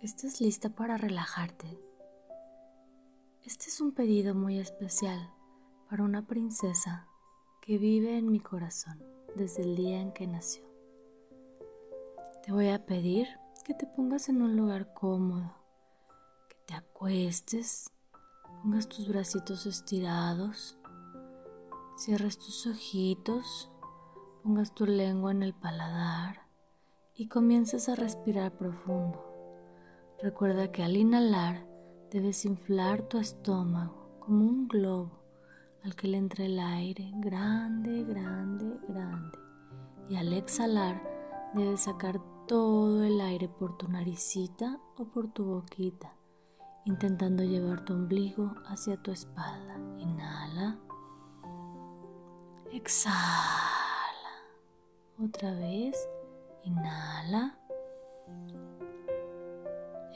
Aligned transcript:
¿estás 0.00 0.40
lista 0.40 0.70
para 0.70 0.96
relajarte? 0.96 1.80
Este 3.42 3.66
es 3.66 3.80
un 3.80 3.92
pedido 3.92 4.32
muy 4.32 4.58
especial 4.58 5.32
para 5.90 6.04
una 6.04 6.24
princesa 6.24 7.08
que 7.60 7.78
vive 7.78 8.16
en 8.16 8.30
mi 8.30 8.38
corazón 8.38 9.02
desde 9.34 9.62
el 9.62 9.74
día 9.74 10.00
en 10.00 10.12
que 10.12 10.28
nació. 10.28 10.64
Te 12.44 12.52
voy 12.52 12.68
a 12.68 12.86
pedir 12.86 13.26
que 13.64 13.74
te 13.74 13.86
pongas 13.86 14.28
en 14.28 14.40
un 14.40 14.56
lugar 14.56 14.94
cómodo, 14.94 15.52
que 16.48 16.56
te 16.66 16.74
acuestes, 16.74 17.90
pongas 18.62 18.88
tus 18.88 19.08
bracitos 19.08 19.66
estirados, 19.66 20.78
cierres 21.96 22.38
tus 22.38 22.68
ojitos, 22.68 23.68
pongas 24.44 24.72
tu 24.74 24.86
lengua 24.86 25.32
en 25.32 25.42
el 25.42 25.54
paladar 25.54 26.46
y 27.16 27.26
comiences 27.26 27.88
a 27.88 27.96
respirar 27.96 28.56
profundo. 28.56 29.27
Recuerda 30.20 30.72
que 30.72 30.82
al 30.82 30.96
inhalar 30.96 31.64
debes 32.10 32.44
inflar 32.44 33.02
tu 33.02 33.18
estómago 33.18 34.18
como 34.18 34.46
un 34.46 34.66
globo 34.66 35.22
al 35.84 35.94
que 35.94 36.08
le 36.08 36.18
entre 36.18 36.46
el 36.46 36.58
aire 36.58 37.12
grande, 37.18 38.02
grande, 38.02 38.80
grande. 38.88 39.38
Y 40.08 40.16
al 40.16 40.32
exhalar 40.32 41.00
debes 41.54 41.82
sacar 41.82 42.20
todo 42.48 43.04
el 43.04 43.20
aire 43.20 43.48
por 43.48 43.76
tu 43.78 43.86
naricita 43.86 44.80
o 44.96 45.04
por 45.04 45.28
tu 45.28 45.44
boquita, 45.44 46.12
intentando 46.84 47.44
llevar 47.44 47.84
tu 47.84 47.92
ombligo 47.92 48.56
hacia 48.66 48.96
tu 48.96 49.12
espalda. 49.12 49.78
Inhala. 49.98 50.80
Exhala. 52.72 53.22
Otra 55.22 55.54
vez. 55.54 56.08
Inhala. 56.64 57.56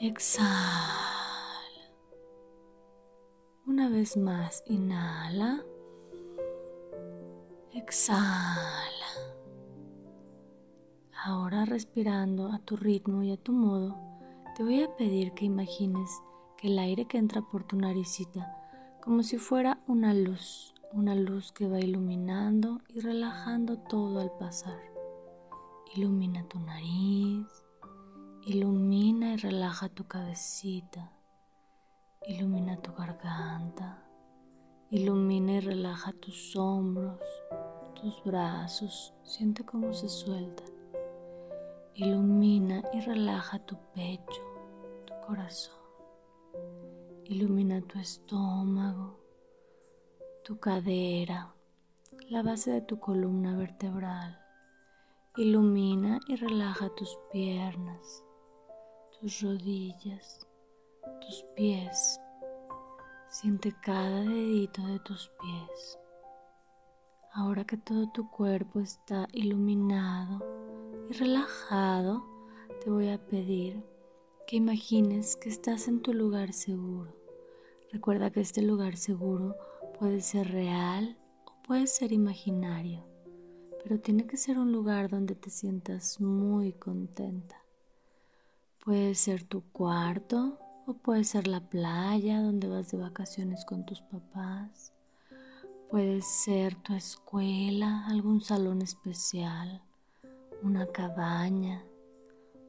Exhala. 0.05 0.49
Una 3.65 3.87
vez 3.87 4.17
más, 4.17 4.61
inhala. 4.67 5.63
Exhala. 7.71 8.91
Ahora 11.23 11.63
respirando 11.63 12.51
a 12.51 12.59
tu 12.59 12.75
ritmo 12.75 13.23
y 13.23 13.31
a 13.31 13.37
tu 13.37 13.53
modo, 13.53 13.95
te 14.57 14.63
voy 14.63 14.83
a 14.83 14.93
pedir 14.97 15.31
que 15.31 15.45
imagines 15.45 16.09
que 16.57 16.67
el 16.67 16.79
aire 16.79 17.05
que 17.05 17.17
entra 17.17 17.41
por 17.41 17.63
tu 17.63 17.77
naricita 17.77 18.57
como 19.01 19.23
si 19.23 19.37
fuera 19.37 19.81
una 19.87 20.13
luz, 20.13 20.73
una 20.91 21.15
luz 21.15 21.53
que 21.53 21.69
va 21.69 21.79
iluminando 21.79 22.81
y 22.89 22.99
relajando 22.99 23.77
todo 23.77 24.19
al 24.19 24.33
pasar. 24.37 24.81
Ilumina 25.95 26.45
tu 26.49 26.59
nariz, 26.59 27.62
ilumina 28.45 29.35
y 29.35 29.37
relaja 29.37 29.87
tu 29.87 30.05
cabecita, 30.05 31.13
ilumina 32.27 32.75
tu 32.81 32.93
garganta, 32.93 34.03
ilumina 34.89 35.53
y 35.53 35.59
relaja 35.61 36.11
tus 36.11 36.53
hombros, 36.57 37.21
tus 37.95 38.21
brazos, 38.25 39.13
siente 39.23 39.63
cómo 39.63 39.93
se 39.93 40.09
sueltan. 40.09 40.67
Ilumina 41.95 42.83
y 42.91 42.99
relaja 42.99 43.59
tu 43.59 43.77
pecho, 43.93 44.41
tu 45.05 45.13
corazón. 45.25 45.79
Ilumina 47.23 47.79
tu 47.81 47.97
estómago, 47.97 49.21
tu 50.43 50.59
cadera, 50.59 51.55
la 52.29 52.43
base 52.43 52.71
de 52.71 52.81
tu 52.81 52.99
columna 52.99 53.55
vertebral. 53.55 54.37
Ilumina 55.37 56.19
y 56.27 56.35
relaja 56.35 56.89
tus 56.89 57.17
piernas, 57.31 58.23
tus 59.23 59.39
rodillas, 59.39 60.45
tus 61.21 61.45
pies. 61.55 62.19
Siente 63.29 63.73
cada 63.81 64.19
dedito 64.19 64.85
de 64.85 64.99
tus 64.99 65.31
pies. 65.39 65.97
Ahora 67.31 67.63
que 67.63 67.77
todo 67.77 68.11
tu 68.11 68.29
cuerpo 68.29 68.81
está 68.81 69.29
iluminado 69.31 70.43
y 71.09 71.13
relajado, 71.13 72.25
te 72.83 72.89
voy 72.89 73.11
a 73.11 73.25
pedir 73.25 73.81
que 74.45 74.57
imagines 74.57 75.37
que 75.37 75.47
estás 75.47 75.87
en 75.87 76.01
tu 76.01 76.13
lugar 76.13 76.51
seguro. 76.51 77.15
Recuerda 77.93 78.29
que 78.29 78.41
este 78.41 78.61
lugar 78.61 78.97
seguro 78.97 79.55
puede 79.97 80.19
ser 80.19 80.51
real 80.51 81.17
o 81.45 81.63
puede 81.63 81.87
ser 81.87 82.11
imaginario 82.11 83.05
pero 83.81 83.99
tiene 83.99 84.25
que 84.25 84.37
ser 84.37 84.57
un 84.57 84.71
lugar 84.71 85.09
donde 85.09 85.35
te 85.35 85.49
sientas 85.49 86.21
muy 86.21 86.71
contenta. 86.71 87.62
Puede 88.83 89.15
ser 89.15 89.45
tu 89.45 89.63
cuarto 89.71 90.59
o 90.85 90.95
puede 90.95 91.23
ser 91.23 91.47
la 91.47 91.61
playa 91.61 92.41
donde 92.41 92.67
vas 92.67 92.91
de 92.91 92.97
vacaciones 92.97 93.63
con 93.63 93.85
tus 93.85 94.01
papás. 94.01 94.91
Puede 95.89 96.21
ser 96.21 96.75
tu 96.75 96.93
escuela, 96.93 98.05
algún 98.07 98.41
salón 98.41 98.81
especial, 98.81 99.81
una 100.63 100.85
cabaña 100.87 101.85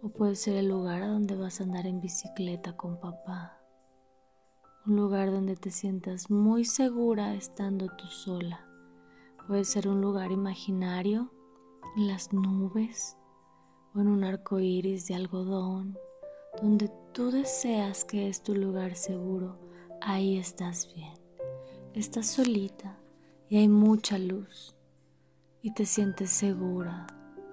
o 0.02 0.08
puede 0.10 0.36
ser 0.36 0.54
el 0.54 0.68
lugar 0.68 1.02
a 1.02 1.08
donde 1.08 1.34
vas 1.34 1.60
a 1.60 1.64
andar 1.64 1.84
en 1.84 2.00
bicicleta 2.00 2.76
con 2.76 3.00
papá. 3.00 3.58
Un 4.86 4.94
lugar 4.94 5.32
donde 5.32 5.56
te 5.56 5.72
sientas 5.72 6.30
muy 6.30 6.64
segura 6.64 7.34
estando 7.34 7.88
tú 7.88 8.06
sola. 8.06 8.64
Puede 9.48 9.64
ser 9.64 9.88
un 9.88 10.00
lugar 10.00 10.30
imaginario, 10.30 11.32
las 11.96 12.32
nubes 12.32 13.16
o 13.94 14.00
en 14.00 14.08
un 14.08 14.24
arco 14.24 14.58
iris 14.58 15.06
de 15.06 15.14
algodón, 15.14 15.96
donde 16.60 16.90
tú 17.12 17.30
deseas 17.30 18.04
que 18.04 18.28
es 18.28 18.42
tu 18.42 18.54
lugar 18.54 18.96
seguro. 18.96 19.58
Ahí 20.00 20.38
estás 20.38 20.92
bien. 20.94 21.14
Estás 21.94 22.26
solita 22.26 22.98
y 23.48 23.58
hay 23.58 23.68
mucha 23.68 24.18
luz 24.18 24.74
y 25.62 25.72
te 25.72 25.86
sientes 25.86 26.30
segura, 26.30 27.06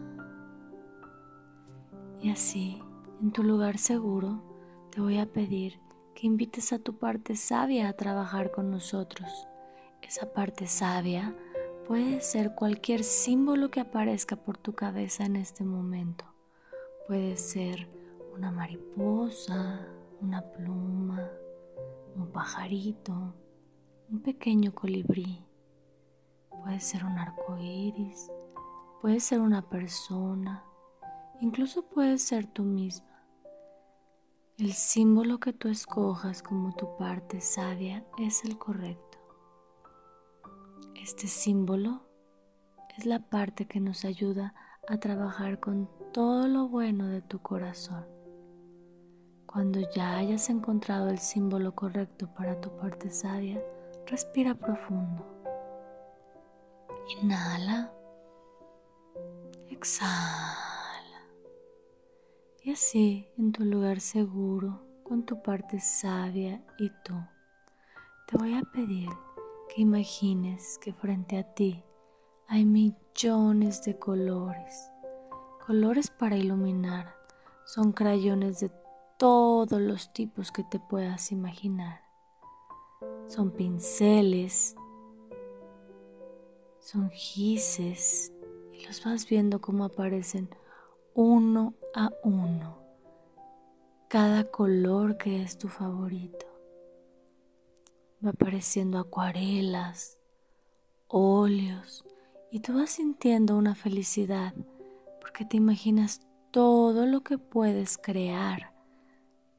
Y 2.21 2.31
así 2.31 2.83
en 3.21 3.33
tu 3.33 3.43
lugar 3.43 3.79
seguro, 3.79 4.43
te 4.91 5.01
voy 5.01 5.19
a 5.19 5.27
pedir 5.27 5.81
que 6.17 6.27
invites 6.27 6.73
a 6.73 6.79
tu 6.79 6.99
parte 6.99 7.37
sabia 7.37 7.89
a 7.89 7.93
trabajar 7.93 8.51
con 8.51 8.71
nosotros. 8.71 9.47
Esa 10.01 10.33
parte 10.33 10.67
sabia 10.67 11.37
puede 11.87 12.23
ser 12.23 12.55
cualquier 12.55 13.05
símbolo 13.05 13.71
que 13.71 13.81
aparezca 13.81 14.35
por 14.35 14.57
tu 14.57 14.75
cabeza 14.75 15.27
en 15.27 15.37
este 15.37 15.63
momento. 15.63 16.25
Puede 17.07 17.37
ser 17.37 17.89
una 18.35 18.51
mariposa, 18.51 19.87
una 20.23 20.41
pluma, 20.41 21.31
un 22.17 22.33
pajarito, 22.33 23.35
un 24.11 24.23
pequeño 24.23 24.75
colibrí. 24.75 25.45
Puede 26.49 26.81
ser 26.81 27.05
un 27.05 27.19
arco 27.19 27.59
iris, 27.59 28.33
puede 29.03 29.21
ser 29.21 29.41
una 29.41 29.69
persona, 29.69 30.65
Incluso 31.41 31.83
puedes 31.83 32.23
ser 32.23 32.47
tú 32.47 32.63
misma. 32.63 33.16
El 34.59 34.73
símbolo 34.73 35.39
que 35.39 35.53
tú 35.53 35.69
escojas 35.69 36.43
como 36.43 36.75
tu 36.75 36.97
parte 36.97 37.43
sabia 37.43 38.07
es 38.17 38.43
el 38.43 38.57
correcto. 38.57 39.19
Este 40.95 41.27
símbolo 41.27 42.01
es 42.97 43.05
la 43.05 43.19
parte 43.19 43.67
que 43.67 43.81
nos 43.81 44.07
ayuda 44.07 44.55
a 44.89 44.97
trabajar 44.97 45.61
con 45.61 45.91
todo 46.11 46.49
lo 46.49 46.69
bueno 46.69 47.07
de 47.09 47.21
tu 47.21 47.41
corazón. 47.41 48.07
Cuando 49.45 49.81
ya 49.95 50.17
hayas 50.17 50.49
encontrado 50.49 51.11
el 51.11 51.19
símbolo 51.19 51.75
correcto 51.75 52.33
para 52.35 52.59
tu 52.59 52.75
parte 52.79 53.11
sabia, 53.11 53.63
respira 54.07 54.55
profundo. 54.55 55.23
Inhala. 57.21 57.93
Exhala. 59.69 60.66
Y 62.67 62.73
así, 62.73 63.29
en 63.39 63.53
tu 63.53 63.65
lugar 63.65 64.01
seguro, 64.01 64.83
con 65.05 65.25
tu 65.25 65.41
parte 65.41 65.79
sabia 65.79 66.65
y 66.81 66.91
tú, 67.05 67.15
te 68.27 68.37
voy 68.37 68.55
a 68.55 68.63
pedir 68.63 69.09
que 69.69 69.83
imagines 69.83 70.77
que 70.79 70.93
frente 70.93 71.39
a 71.39 71.45
ti 71.45 71.85
hay 72.49 72.65
millones 72.65 73.85
de 73.85 73.97
colores. 73.97 74.91
Colores 75.65 76.11
para 76.11 76.37
iluminar. 76.37 77.15
Son 77.67 77.93
crayones 77.93 78.59
de 78.59 78.73
todos 79.17 79.81
los 79.81 80.13
tipos 80.13 80.51
que 80.51 80.65
te 80.65 80.81
puedas 80.81 81.31
imaginar. 81.31 82.01
Son 83.29 83.53
pinceles, 83.53 84.75
son 86.81 87.11
gises 87.11 88.33
y 88.73 88.85
los 88.87 89.05
vas 89.05 89.29
viendo 89.29 89.61
como 89.61 89.85
aparecen 89.85 90.51
uno 91.17 91.73
a 91.95 92.11
uno. 92.25 92.77
Cada 94.07 94.51
color 94.51 95.17
que 95.17 95.43
es 95.43 95.57
tu 95.57 95.69
favorito. 95.69 96.45
Va 98.23 98.31
apareciendo 98.31 98.99
acuarelas, 98.99 100.19
óleos 101.09 102.05
y 102.51 102.61
tú 102.61 102.75
vas 102.75 102.91
sintiendo 102.91 103.57
una 103.57 103.75
felicidad 103.75 104.53
porque 105.19 105.47
te 105.47 105.57
imaginas 105.57 106.21
todo 106.51 107.07
lo 107.07 107.23
que 107.23 107.39
puedes 107.39 107.97
crear 107.97 108.75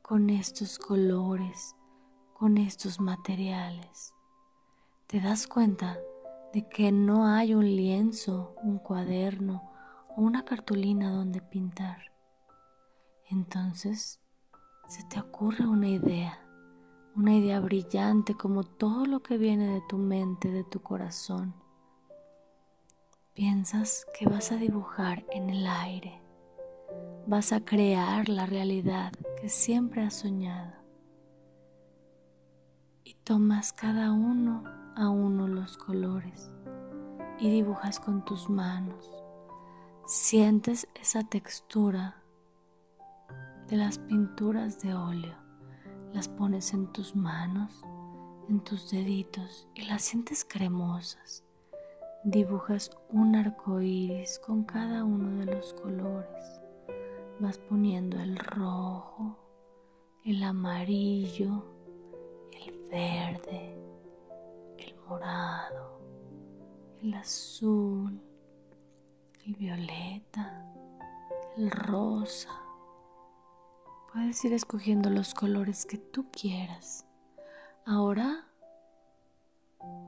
con 0.04 0.30
estos 0.30 0.77
colores, 0.77 1.75
con 2.36 2.59
estos 2.59 3.00
materiales. 3.00 4.13
Te 5.07 5.19
das 5.19 5.48
cuenta 5.48 5.98
de 6.54 6.69
que 6.69 6.92
no 6.92 7.25
hay 7.25 7.56
un 7.56 7.65
lienzo, 7.65 8.54
un 8.62 8.77
cuaderno 8.77 9.77
una 10.18 10.44
cartulina 10.44 11.12
donde 11.12 11.42
pintar. 11.42 12.12
Entonces 13.30 14.19
se 14.88 15.04
te 15.04 15.19
ocurre 15.19 15.68
una 15.68 15.90
idea, 15.90 16.40
una 17.16 17.36
idea 17.36 17.60
brillante 17.60 18.34
como 18.34 18.64
todo 18.64 19.06
lo 19.06 19.22
que 19.22 19.38
viene 19.38 19.68
de 19.68 19.81
tu 19.88 20.00
mente, 20.00 20.50
de 20.50 20.64
tu 20.64 20.81
corazón. 20.81 21.54
Piensas 23.36 24.08
que 24.18 24.28
vas 24.28 24.52
a 24.52 24.56
dibujar 24.56 25.24
en 25.30 25.52
el 25.52 25.68
aire, 25.68 26.19
vas 27.28 27.54
a 27.54 27.64
crear 27.64 28.28
la 28.28 28.48
realidad 28.48 29.12
que 29.40 29.50
siempre 29.50 30.02
has 30.02 30.16
soñado 30.16 30.74
y 33.04 33.14
tomas 33.24 33.72
cada 33.72 34.12
uno 34.12 34.64
a 34.96 35.10
uno 35.10 35.48
los 35.48 35.78
colores 35.78 36.50
y 37.38 37.52
dibujas 37.52 38.00
con 38.00 38.25
tus 38.25 38.50
manos. 38.50 39.27
Sientes 40.09 40.88
esa 40.95 41.25
textura 41.25 42.24
de 43.68 43.75
las 43.75 44.00
pinturas 44.00 44.80
de 44.80 44.94
óleo. 44.94 45.36
Las 46.13 46.30
pones 46.30 46.74
en 46.74 46.94
tus 46.94 47.13
manos, 47.13 47.83
en 48.48 48.62
tus 48.62 48.89
deditos 48.89 49.68
y 49.75 49.81
las 49.81 50.04
sientes 50.04 50.45
cremosas. 50.45 51.44
Dibujas 52.24 52.89
un 53.09 53.36
arco 53.36 53.81
iris 53.81 54.39
con 54.39 54.63
cada 54.63 55.04
uno 55.04 55.45
de 55.45 55.54
los 55.54 55.74
colores. 55.74 56.62
Vas 57.42 57.57
poniendo 57.57 58.18
el 58.18 58.38
rojo, 58.38 59.38
el 60.24 60.42
amarillo, 60.42 61.65
el 62.54 62.89
verde, 62.89 63.77
el 64.77 64.95
morado, 65.06 66.00
el 67.01 67.13
azul, 67.13 68.21
el 69.48 69.56
violeta, 69.56 70.66
el 71.56 71.72
rosa. 71.72 72.50
Puedes 74.12 74.44
ir 74.44 74.52
escogiendo 74.52 75.10
los 75.10 75.34
colores 75.34 75.86
que 75.86 75.98
tú 75.98 76.30
quieras. 76.32 77.06
Ahora 77.86 78.46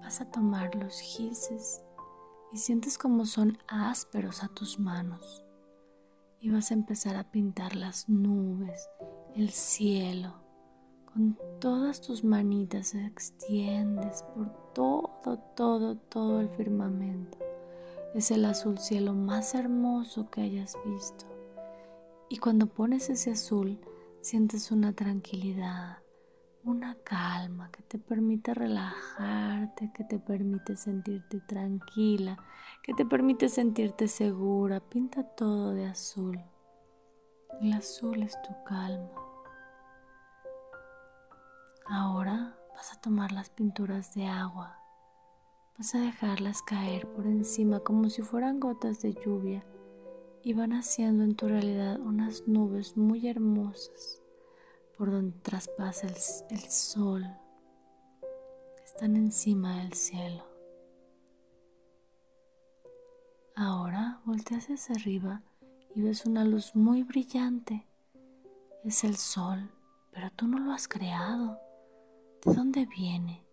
vas 0.01 0.19
a 0.19 0.29
tomar 0.29 0.75
los 0.75 0.99
gises 0.99 1.81
y 2.51 2.57
sientes 2.57 2.97
como 2.97 3.25
son 3.25 3.57
ásperos 3.69 4.43
a 4.43 4.49
tus 4.49 4.77
manos. 4.77 5.45
Y 6.41 6.49
vas 6.49 6.71
a 6.71 6.73
empezar 6.73 7.15
a 7.15 7.31
pintar 7.31 7.75
las 7.75 8.09
nubes, 8.09 8.89
el 9.35 9.51
cielo. 9.51 10.33
Con 11.05 11.37
todas 11.59 12.01
tus 12.01 12.25
manitas 12.25 12.93
extiendes 12.93 14.23
por 14.35 14.73
todo, 14.73 15.39
todo, 15.55 15.95
todo 15.95 16.41
el 16.41 16.49
firmamento. 16.49 17.48
Es 18.15 18.31
el 18.31 18.45
azul 18.45 18.79
cielo 18.79 19.13
más 19.13 19.53
hermoso 19.53 20.31
que 20.31 20.41
hayas 20.41 20.77
visto. 20.83 21.25
Y 22.27 22.37
cuando 22.37 22.65
pones 22.65 23.09
ese 23.09 23.31
azul, 23.31 23.79
sientes 24.21 24.71
una 24.71 24.93
tranquilidad, 24.93 25.99
una 26.63 26.95
calma 27.03 27.69
que 27.71 27.83
te 27.83 27.99
permite 27.99 28.55
relajarte, 28.55 29.91
que 29.93 30.03
te 30.03 30.17
permite 30.17 30.75
sentirte 30.75 31.39
tranquila, 31.41 32.37
que 32.81 32.95
te 32.95 33.05
permite 33.05 33.47
sentirte 33.47 34.07
segura. 34.07 34.79
Pinta 34.79 35.23
todo 35.23 35.73
de 35.73 35.85
azul. 35.85 36.39
El 37.61 37.73
azul 37.73 38.23
es 38.23 38.41
tu 38.41 38.55
calma. 38.63 39.11
Ahora 41.87 42.57
vas 42.73 42.91
a 42.91 43.01
tomar 43.01 43.31
las 43.31 43.49
pinturas 43.49 44.13
de 44.13 44.25
agua. 44.25 44.78
Vas 45.79 45.95
a 45.95 46.01
dejarlas 46.01 46.61
caer 46.61 47.07
por 47.13 47.25
encima 47.25 47.79
como 47.79 48.09
si 48.09 48.21
fueran 48.21 48.59
gotas 48.59 49.01
de 49.01 49.13
lluvia 49.13 49.63
y 50.43 50.51
van 50.51 50.73
haciendo 50.73 51.23
en 51.23 51.37
tu 51.37 51.47
realidad 51.47 52.01
unas 52.01 52.45
nubes 52.49 52.97
muy 52.97 53.29
hermosas 53.29 54.21
por 54.97 55.09
donde 55.09 55.39
traspasa 55.39 56.07
el, 56.49 56.59
sol, 56.69 57.25
están 58.83 59.15
encima 59.15 59.77
del 59.77 59.93
cielo. 59.93 60.43
Ahora 63.55 64.19
volteas 64.25 64.65
hacia 64.65 64.95
arriba 64.95 65.43
y 65.95 66.01
ves 66.01 66.25
una 66.25 66.43
luz 66.43 66.75
muy 66.75 67.03
brillante. 67.03 67.87
Es 68.83 69.05
el 69.05 69.15
sol, 69.15 69.71
pero 70.11 70.29
tú 70.31 70.45
no 70.45 70.59
lo 70.59 70.73
has 70.73 70.89
creado. 70.89 71.57
¿De 72.43 72.53
dónde 72.53 72.85
viene? 72.85 73.48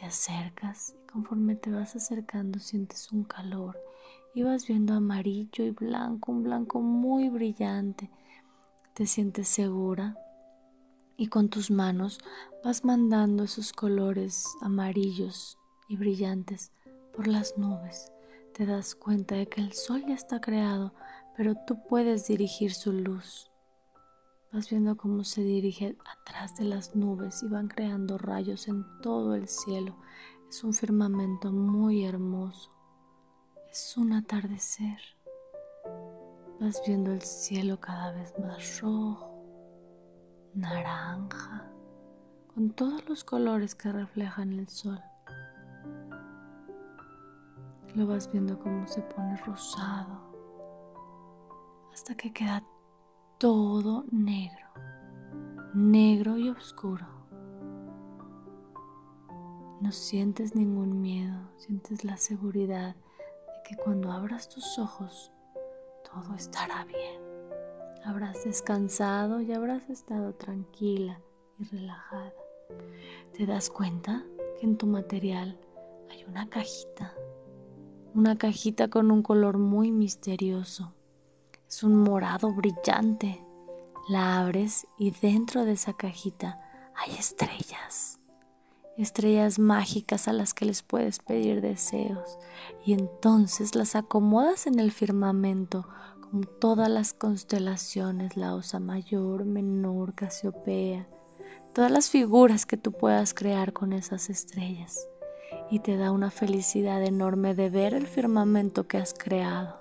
Te 0.00 0.06
acercas 0.06 0.94
y 0.98 1.06
conforme 1.06 1.56
te 1.56 1.70
vas 1.70 1.94
acercando 1.94 2.58
sientes 2.58 3.12
un 3.12 3.24
calor 3.24 3.78
y 4.34 4.42
vas 4.42 4.66
viendo 4.66 4.94
amarillo 4.94 5.62
y 5.62 5.72
blanco, 5.72 6.32
un 6.32 6.42
blanco 6.42 6.80
muy 6.80 7.28
brillante. 7.28 8.10
Te 8.94 9.06
sientes 9.06 9.48
segura 9.48 10.16
y 11.18 11.26
con 11.26 11.50
tus 11.50 11.70
manos 11.70 12.18
vas 12.64 12.82
mandando 12.82 13.44
esos 13.44 13.74
colores 13.74 14.46
amarillos 14.62 15.58
y 15.86 15.98
brillantes 15.98 16.72
por 17.14 17.26
las 17.26 17.58
nubes. 17.58 18.10
Te 18.54 18.64
das 18.64 18.94
cuenta 18.94 19.34
de 19.34 19.48
que 19.48 19.60
el 19.60 19.74
sol 19.74 20.02
ya 20.08 20.14
está 20.14 20.40
creado, 20.40 20.94
pero 21.36 21.56
tú 21.66 21.76
puedes 21.86 22.26
dirigir 22.26 22.72
su 22.72 22.94
luz. 22.94 23.50
Vas 24.52 24.68
viendo 24.68 24.96
cómo 24.96 25.22
se 25.22 25.42
dirige 25.42 25.96
atrás 26.04 26.56
de 26.56 26.64
las 26.64 26.96
nubes 26.96 27.42
y 27.44 27.48
van 27.48 27.68
creando 27.68 28.18
rayos 28.18 28.66
en 28.66 28.84
todo 29.00 29.36
el 29.36 29.46
cielo. 29.46 29.96
Es 30.48 30.64
un 30.64 30.74
firmamento 30.74 31.52
muy 31.52 32.04
hermoso. 32.04 32.70
Es 33.70 33.96
un 33.96 34.12
atardecer. 34.12 34.98
Vas 36.58 36.82
viendo 36.84 37.12
el 37.12 37.22
cielo 37.22 37.78
cada 37.78 38.10
vez 38.10 38.34
más 38.40 38.80
rojo 38.80 39.30
naranja, 40.54 41.70
con 42.52 42.70
todos 42.70 43.08
los 43.08 43.22
colores 43.22 43.74
que 43.74 43.92
reflejan 43.92 44.52
el 44.52 44.68
sol. 44.68 45.00
Lo 47.94 48.06
vas 48.06 48.30
viendo 48.32 48.58
como 48.58 48.86
se 48.86 49.00
pone 49.02 49.36
rosado 49.38 50.28
hasta 51.92 52.14
que 52.16 52.32
queda 52.32 52.64
todo 53.40 54.04
negro, 54.12 54.66
negro 55.72 56.36
y 56.36 56.50
oscuro. 56.50 57.06
No 59.80 59.92
sientes 59.92 60.54
ningún 60.54 61.00
miedo, 61.00 61.50
sientes 61.56 62.04
la 62.04 62.18
seguridad 62.18 62.94
de 62.96 63.62
que 63.66 63.76
cuando 63.76 64.12
abras 64.12 64.50
tus 64.50 64.78
ojos 64.78 65.32
todo 66.04 66.34
estará 66.34 66.84
bien 66.84 67.22
habrás 68.04 68.44
descansado 68.44 69.40
y 69.40 69.54
habrás 69.54 69.88
estado 69.88 70.34
tranquila 70.34 71.22
y 71.58 71.64
relajada. 71.64 72.34
¿Te 73.32 73.46
das 73.46 73.70
cuenta 73.70 74.22
que 74.58 74.66
en 74.66 74.76
tu 74.76 74.86
material 74.86 75.58
hay 76.10 76.24
una 76.24 76.50
cajita? 76.50 77.14
Una 78.12 78.36
cajita 78.36 78.88
con 78.88 79.10
un 79.10 79.22
color 79.22 79.56
muy 79.56 79.92
misterioso. 79.92 80.92
Es 81.70 81.84
un 81.84 81.94
morado 82.02 82.52
brillante. 82.52 83.44
La 84.08 84.40
abres 84.40 84.88
y 84.98 85.12
dentro 85.12 85.64
de 85.64 85.74
esa 85.74 85.92
cajita 85.92 86.60
hay 86.96 87.14
estrellas. 87.14 88.18
Estrellas 88.96 89.60
mágicas 89.60 90.26
a 90.26 90.32
las 90.32 90.52
que 90.52 90.64
les 90.64 90.82
puedes 90.82 91.20
pedir 91.20 91.60
deseos 91.60 92.38
y 92.84 92.92
entonces 92.92 93.76
las 93.76 93.94
acomodas 93.94 94.66
en 94.66 94.80
el 94.80 94.90
firmamento 94.90 95.86
como 96.20 96.42
todas 96.42 96.90
las 96.90 97.12
constelaciones, 97.12 98.36
la 98.36 98.56
Osa 98.56 98.80
Mayor, 98.80 99.44
Menor, 99.44 100.16
Casiopea, 100.16 101.06
todas 101.72 101.92
las 101.92 102.10
figuras 102.10 102.66
que 102.66 102.78
tú 102.78 102.90
puedas 102.90 103.32
crear 103.32 103.72
con 103.72 103.92
esas 103.92 104.28
estrellas. 104.28 105.06
y 105.70 105.78
te 105.78 105.96
da 105.96 106.10
una 106.10 106.32
felicidad 106.32 107.00
enorme 107.04 107.54
de 107.54 107.70
ver 107.70 107.94
el 107.94 108.08
firmamento 108.08 108.88
que 108.88 108.98
has 108.98 109.14
creado. 109.14 109.79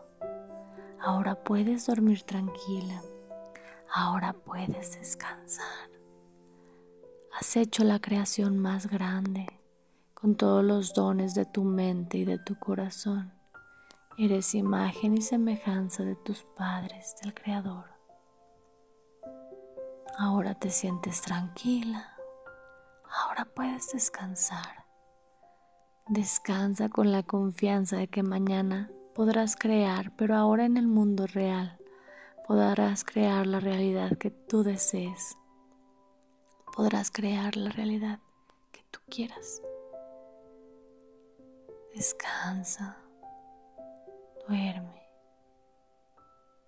Ahora 1.01 1.43
puedes 1.43 1.85
dormir 1.87 2.23
tranquila. 2.23 3.01
Ahora 3.93 4.33
puedes 4.33 4.99
descansar. 4.99 5.89
Has 7.39 7.55
hecho 7.55 7.83
la 7.83 7.99
creación 7.99 8.57
más 8.59 8.87
grande 8.87 9.47
con 10.13 10.35
todos 10.35 10.63
los 10.63 10.93
dones 10.93 11.33
de 11.35 11.45
tu 11.45 11.63
mente 11.63 12.17
y 12.17 12.25
de 12.25 12.37
tu 12.37 12.59
corazón. 12.59 13.33
Eres 14.17 14.53
imagen 14.53 15.15
y 15.15 15.21
semejanza 15.21 16.03
de 16.03 16.17
tus 16.17 16.43
padres, 16.57 17.15
del 17.21 17.33
Creador. 17.33 17.85
Ahora 20.17 20.55
te 20.55 20.69
sientes 20.69 21.21
tranquila. 21.21 22.17
Ahora 23.09 23.45
puedes 23.45 23.93
descansar. 23.93 24.85
Descansa 26.07 26.89
con 26.89 27.13
la 27.13 27.23
confianza 27.23 27.95
de 27.95 28.09
que 28.09 28.21
mañana 28.21 28.91
podrás 29.13 29.55
crear, 29.55 30.15
pero 30.15 30.35
ahora 30.35 30.65
en 30.65 30.77
el 30.77 30.87
mundo 30.87 31.27
real 31.27 31.77
podrás 32.47 33.03
crear 33.03 33.45
la 33.45 33.59
realidad 33.59 34.17
que 34.17 34.31
tú 34.31 34.63
desees. 34.63 35.37
Podrás 36.75 37.11
crear 37.11 37.55
la 37.55 37.69
realidad 37.69 38.19
que 38.71 38.83
tú 38.89 38.99
quieras. 39.09 39.61
Descansa, 41.93 42.97
duerme. 44.47 45.03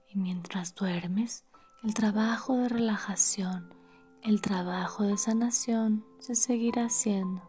Y 0.10 0.18
mientras 0.18 0.76
duermes, 0.76 1.46
el 1.84 1.94
trabajo 1.94 2.58
de 2.58 2.70
relajación, 2.70 3.74
el 4.22 4.42
trabajo 4.42 5.04
de 5.04 5.18
sanación 5.18 6.06
se 6.20 6.36
seguirá 6.36 6.86
haciendo 6.86 7.42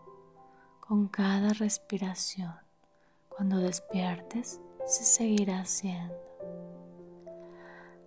con 0.81 1.09
cada 1.09 1.53
respiración. 1.53 2.55
Cuando 3.29 3.59
despiertes, 3.59 4.61
se 4.87 5.05
seguirá 5.05 5.61
haciendo. 5.61 6.15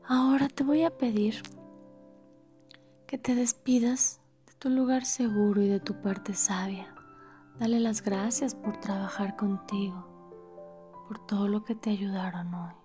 Ahora 0.08 0.48
te 0.48 0.64
voy 0.64 0.84
a 0.84 0.96
pedir 0.96 1.42
que 3.08 3.18
te 3.18 3.36
despidas 3.36 4.22
de 4.46 4.54
tu 4.54 4.70
lugar 4.70 5.06
seguro 5.06 5.62
y 5.62 5.68
de 5.68 5.80
tu 5.80 6.02
parte 6.02 6.34
sabia. 6.34 6.94
Dale 7.60 7.80
las 7.80 8.02
gracias 8.02 8.54
por 8.54 8.78
trabajar 8.78 9.36
contigo, 9.36 11.04
por 11.08 11.26
todo 11.26 11.48
lo 11.48 11.64
que 11.64 11.76
te 11.76 11.90
ayudaron 11.90 12.54
hoy, 12.54 12.76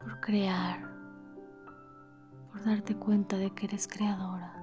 por 0.00 0.20
crear, 0.20 0.80
por 2.50 2.64
darte 2.64 2.96
cuenta 2.96 3.38
de 3.38 3.50
que 3.54 3.66
eres 3.66 3.86
creadora. 3.86 4.54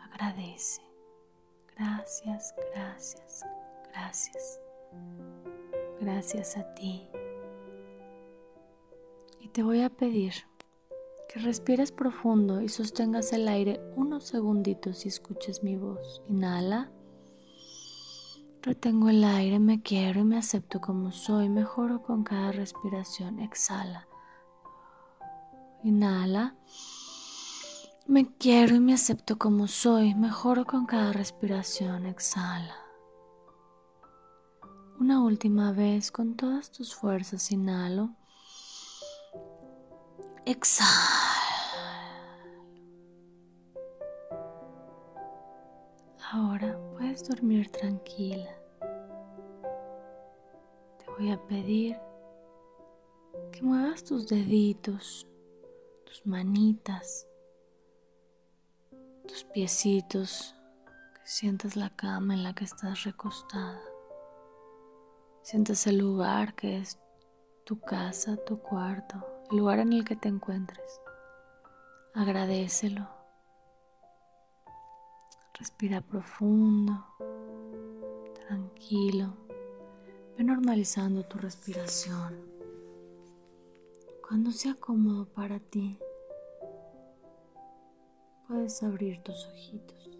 Agradece. 0.00 0.82
Gracias, 1.76 2.54
gracias, 2.72 3.44
gracias. 3.92 4.65
Gracias 6.00 6.56
a 6.56 6.74
ti. 6.74 7.08
Y 9.40 9.48
te 9.48 9.62
voy 9.62 9.82
a 9.82 9.90
pedir 9.90 10.34
que 11.28 11.40
respires 11.40 11.92
profundo 11.92 12.60
y 12.60 12.68
sostengas 12.68 13.32
el 13.32 13.48
aire 13.48 13.80
unos 13.96 14.24
segunditos 14.24 15.04
y 15.04 15.08
escuches 15.08 15.62
mi 15.62 15.76
voz. 15.76 16.22
Inhala. 16.28 16.90
Retengo 18.62 19.08
el 19.08 19.22
aire, 19.22 19.58
me 19.58 19.80
quiero 19.80 20.20
y 20.20 20.24
me 20.24 20.38
acepto 20.38 20.80
como 20.80 21.12
soy. 21.12 21.48
Mejoro 21.48 22.02
con 22.02 22.24
cada 22.24 22.52
respiración. 22.52 23.40
Exhala. 23.40 24.08
Inhala. 25.84 26.56
Me 28.06 28.26
quiero 28.38 28.74
y 28.74 28.80
me 28.80 28.94
acepto 28.94 29.38
como 29.38 29.68
soy. 29.68 30.14
Mejoro 30.14 30.64
con 30.64 30.86
cada 30.86 31.12
respiración. 31.12 32.06
Exhala. 32.06 32.85
Una 34.98 35.22
última 35.22 35.72
vez 35.72 36.10
con 36.10 36.36
todas 36.36 36.70
tus 36.70 36.94
fuerzas, 36.94 37.52
inhalo. 37.52 38.14
Exhalo. 40.46 40.90
Ahora 46.32 46.78
puedes 46.92 47.28
dormir 47.28 47.70
tranquila. 47.70 48.50
Te 50.98 51.04
voy 51.18 51.30
a 51.30 51.46
pedir 51.46 51.98
que 53.52 53.60
muevas 53.60 54.02
tus 54.02 54.26
deditos, 54.26 55.26
tus 56.06 56.26
manitas, 56.26 57.26
tus 59.28 59.44
piecitos, 59.44 60.54
que 61.14 61.26
sientas 61.26 61.76
la 61.76 61.90
cama 61.90 62.32
en 62.32 62.42
la 62.42 62.54
que 62.54 62.64
estás 62.64 63.04
recostada. 63.04 63.78
Sientes 65.46 65.86
el 65.86 65.98
lugar 65.98 66.56
que 66.56 66.78
es 66.78 66.98
tu 67.62 67.78
casa, 67.78 68.36
tu 68.36 68.58
cuarto, 68.58 69.24
el 69.48 69.58
lugar 69.58 69.78
en 69.78 69.92
el 69.92 70.04
que 70.04 70.16
te 70.16 70.28
encuentres. 70.28 71.00
Agradecelo. 72.14 73.08
Respira 75.54 76.00
profundo, 76.00 77.06
tranquilo. 78.48 79.34
Ve 80.36 80.42
normalizando 80.42 81.22
tu 81.22 81.38
respiración. 81.38 82.44
Cuando 84.26 84.50
sea 84.50 84.74
cómodo 84.74 85.26
para 85.26 85.60
ti, 85.60 85.96
puedes 88.48 88.82
abrir 88.82 89.22
tus 89.22 89.46
ojitos. 89.46 90.15